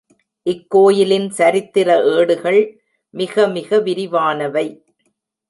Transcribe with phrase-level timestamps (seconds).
[0.45, 2.59] இக்கோயிலின் சரித்திர ஏடுகள்
[3.13, 4.67] மிக மிக விரிவானவை.